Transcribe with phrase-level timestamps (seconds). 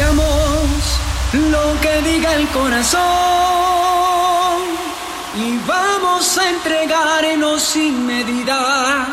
[0.00, 0.98] Hagamos
[1.34, 3.00] lo que diga el corazón
[5.36, 9.06] y vamos a entregarnos sin medida.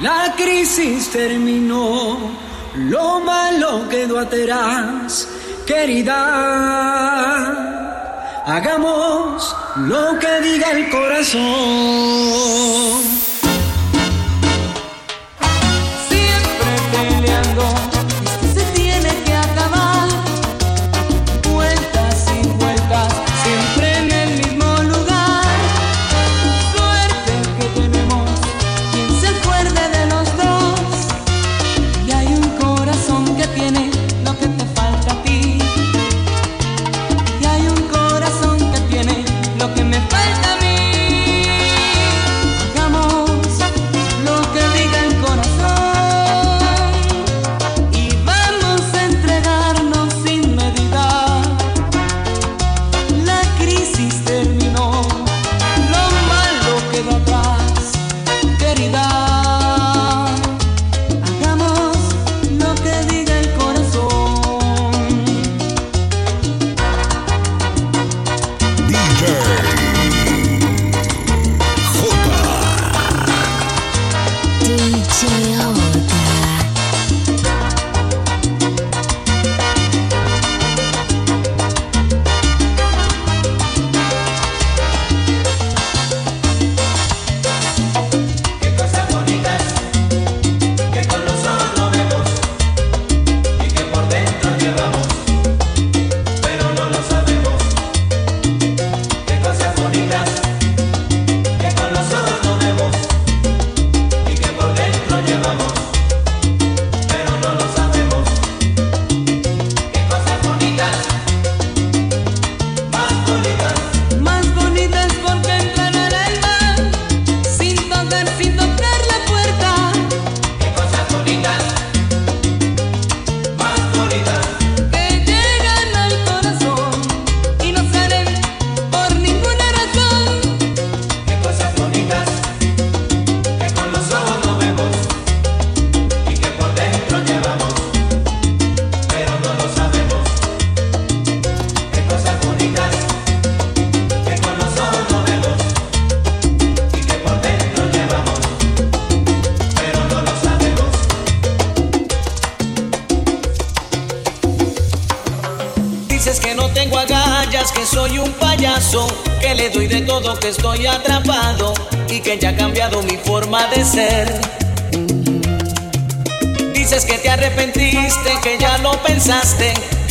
[0.00, 2.30] La crisis terminó,
[2.76, 5.28] lo malo quedó atrás,
[5.66, 6.14] querida.
[8.46, 9.56] Hagamos
[9.88, 12.30] lo que diga el corazón.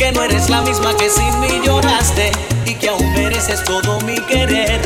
[0.00, 2.32] Que no eres la misma que sin mí lloraste
[2.64, 4.80] y que aún mereces todo mi querer.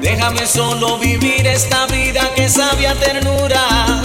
[0.00, 4.02] Déjame solo vivir esta vida que sabia ternura.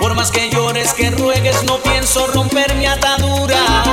[0.00, 3.84] Por más que llores, que ruegues, no pienso romper mi atadura.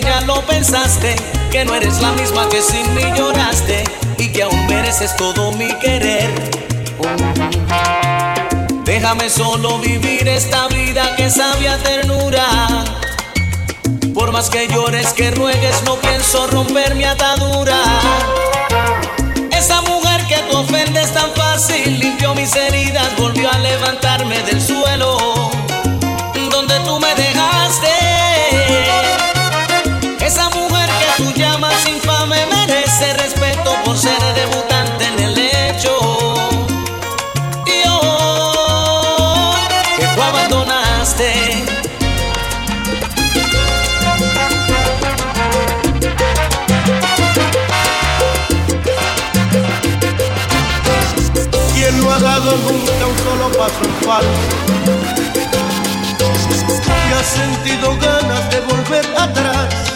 [0.00, 1.16] Ya lo pensaste,
[1.50, 3.84] que no eres la misma que sin mí lloraste
[4.18, 6.30] y que aún mereces todo mi querer.
[8.84, 12.46] Déjame solo vivir esta vida que sabia ternura.
[14.14, 17.78] Por más que llores, que ruegues, no pienso romper mi atadura.
[19.52, 25.38] Esa mujer que tú ofendes tan fácil limpió mis heridas, volvió a levantarme del suelo
[26.50, 27.37] donde tú me dejaste.
[40.18, 41.64] Tú abandonaste.
[51.74, 54.28] Quien no ha dado nunca un solo paso en falso
[57.08, 59.88] y ha sentido ganas de volver atrás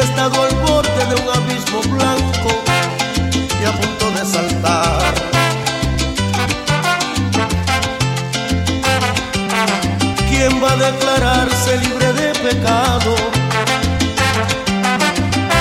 [0.00, 2.50] estado al borde de un abismo blanco
[3.60, 4.67] y a punto de saltar.
[10.68, 13.14] A declararse libre de pecado?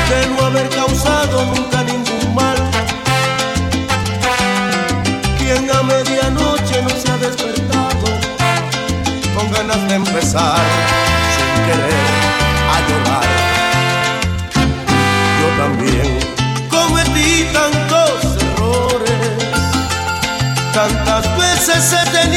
[0.10, 2.58] De no haber causado nunca ningún mal.
[5.38, 8.08] ¿Quién a medianoche no se ha despertado
[9.36, 10.66] con ganas de empezar
[11.36, 12.08] sin querer
[12.74, 13.30] a llorar?
[15.40, 16.10] Yo también
[16.70, 18.14] cometí tantos
[18.46, 19.36] errores,
[20.74, 22.37] tantas veces he tenido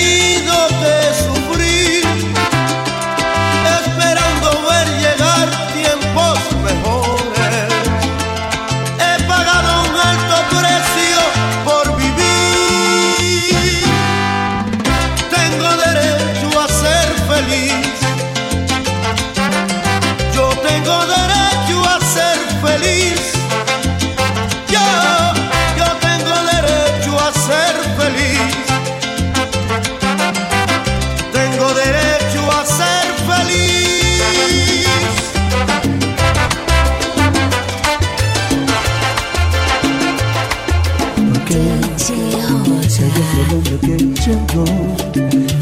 [43.53, 44.65] hombre que llegó.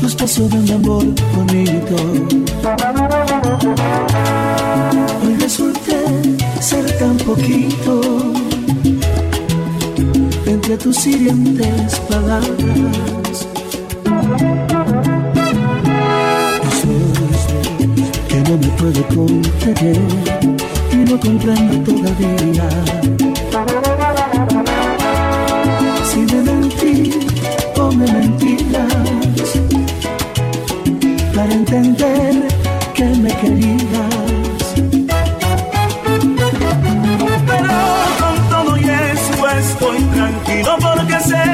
[0.03, 1.05] Nos pasó de un amor
[1.35, 1.97] bonito.
[5.25, 5.97] Hoy resulté
[6.61, 8.01] ser tan poquito.
[10.47, 13.49] Entre tus hirientes palabras.
[18.29, 20.01] Que no me puedo contener
[20.93, 23.38] Y no comprendo todavía
[31.71, 32.49] entender
[32.95, 34.15] que me querías.
[37.47, 37.75] Pero
[38.21, 41.45] con todo y eso estoy tranquilo porque sé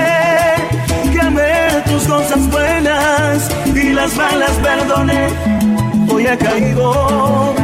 [1.13, 5.29] que amé tus cosas buenas y las malas perdoné.
[6.09, 7.55] Hoy he caído,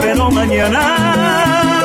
[0.00, 1.81] pero mañana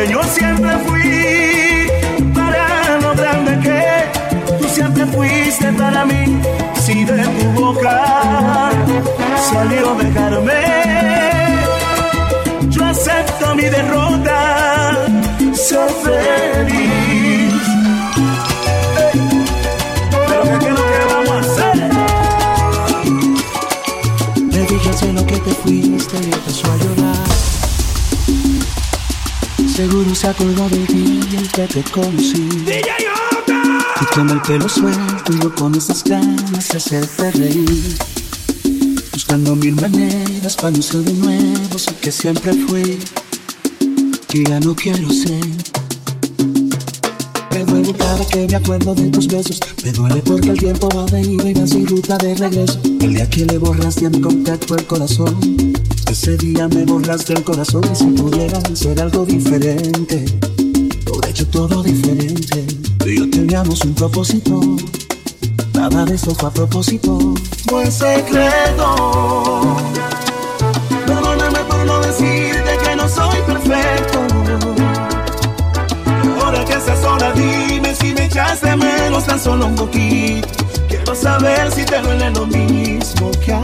[0.00, 1.90] pequeño siempre fui
[2.34, 3.82] para lo grande que
[4.58, 6.40] tú siempre fuiste para mí.
[6.80, 8.70] Si de tu boca
[9.50, 10.62] salió dejarme,
[12.68, 14.96] yo acepto mi derrota,
[15.52, 17.52] ser feliz.
[18.96, 19.20] Ey,
[20.28, 21.76] Pero qué es lo que vamos a hacer?
[24.52, 26.99] Me dije lo que te fuiste y empezó a llorar.
[29.80, 32.46] Seguro se acordó del día en que te conocí.
[32.66, 37.96] Y con el pelo suelto y yo con esas ganas de hacerte reír.
[39.10, 42.98] Buscando mil maneras para no ser de nuevo, sé que siempre fui.
[44.34, 45.46] Y ya no quiero ser.
[47.52, 49.60] Me duele cada que me acuerdo de tus besos.
[49.82, 52.78] Me duele porque el tiempo va de ida y va sin ruta de regreso.
[53.00, 55.69] El día que le borraste a mi contacto el corazón.
[56.10, 60.24] Ese día me borraste el corazón y si pudiera hacer algo diferente.
[61.04, 62.66] Todo hecho todo diferente.
[62.98, 64.60] Tú y yo teníamos un propósito.
[65.72, 67.16] Nada de eso fue a propósito.
[67.68, 69.76] Fue secreto.
[71.06, 74.18] Perdóname por no decirte que no soy perfecto.
[76.42, 80.48] Ahora que estás sola, dime si me echaste menos tan solo un poquito.
[80.88, 83.62] Quiero saber si te duele lo mismo que a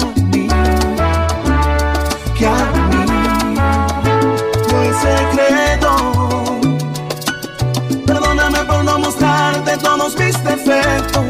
[9.79, 11.25] todos mis defectos.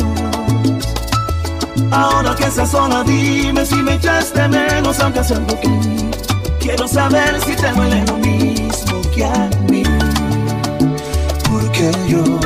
[1.91, 6.19] Ahora que estás sola, dime si me echaste menos, aunque sea un poquito.
[6.59, 9.83] Quiero saber si te duele lo mismo que a mí.
[11.49, 12.41] Porque yo no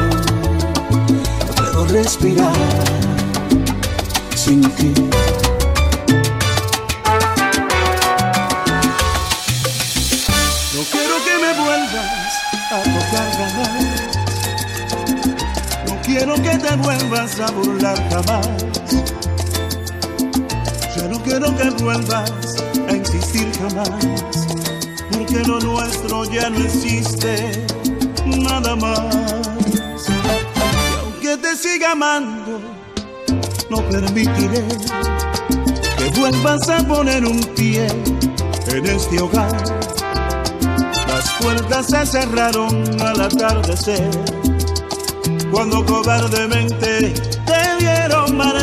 [1.56, 2.52] puedo respirar
[4.34, 4.92] sin ti.
[10.74, 12.32] No quiero que me vuelvas
[12.70, 14.19] a tocar jamás.
[16.12, 18.48] Quiero que te vuelvas a burlar jamás.
[20.96, 22.32] Ya no quiero que vuelvas
[22.88, 23.88] a insistir jamás.
[25.12, 27.64] Porque lo nuestro ya no existe
[28.26, 29.14] nada más.
[30.08, 32.60] Y aunque te siga amando,
[33.70, 34.64] no permitiré
[35.96, 37.86] que vuelvas a poner un pie
[38.66, 39.62] en este hogar.
[41.06, 44.29] Las puertas se cerraron al atardecer
[45.50, 47.12] cuando cobardemente
[47.46, 48.60] te vieron marchar.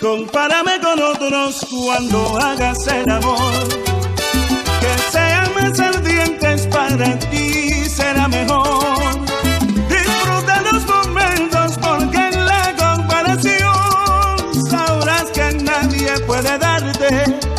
[0.00, 3.68] Compárame con otros cuando hagas el amor,
[4.80, 9.20] que sean más ardientes para ti será mejor.
[9.88, 13.74] Disfruta los momentos porque en la comparación
[14.70, 17.49] sabrás que nadie puede darte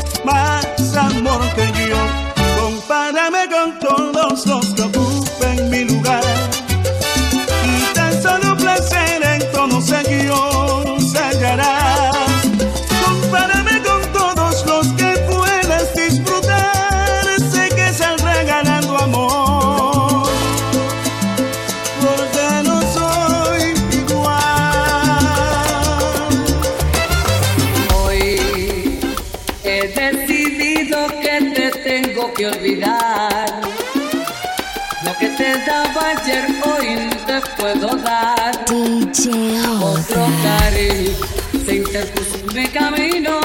[42.10, 43.40] cruz mi camino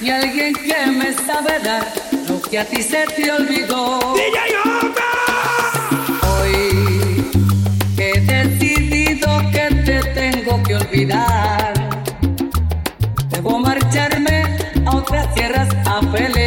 [0.00, 1.84] y alguien que me sabe dar
[2.28, 4.14] lo que a ti se te olvidó.
[4.14, 4.38] DJ
[6.22, 7.24] Hoy
[7.98, 11.72] he decidido que te tengo que olvidar.
[13.30, 14.42] Debo marcharme
[14.86, 16.43] a otras tierras a pelear.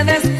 [0.00, 0.39] ustedes.